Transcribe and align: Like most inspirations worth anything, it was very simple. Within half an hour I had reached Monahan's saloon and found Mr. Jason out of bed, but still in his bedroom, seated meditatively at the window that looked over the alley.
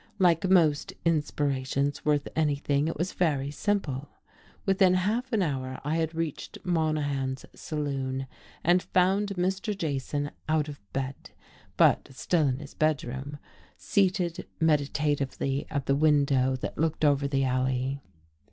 Like 0.17 0.49
most 0.49 0.93
inspirations 1.05 2.03
worth 2.03 2.27
anything, 2.35 2.87
it 2.87 2.97
was 2.97 3.13
very 3.13 3.51
simple. 3.51 4.09
Within 4.65 4.95
half 4.95 5.31
an 5.31 5.43
hour 5.43 5.79
I 5.83 5.97
had 5.97 6.15
reached 6.15 6.57
Monahan's 6.63 7.45
saloon 7.53 8.25
and 8.63 8.81
found 8.81 9.35
Mr. 9.35 9.77
Jason 9.77 10.31
out 10.49 10.67
of 10.67 10.79
bed, 10.91 11.29
but 11.77 12.09
still 12.13 12.47
in 12.47 12.57
his 12.57 12.73
bedroom, 12.73 13.37
seated 13.77 14.47
meditatively 14.59 15.67
at 15.69 15.85
the 15.85 15.95
window 15.95 16.55
that 16.55 16.79
looked 16.79 17.05
over 17.05 17.27
the 17.27 17.43
alley. 17.43 18.01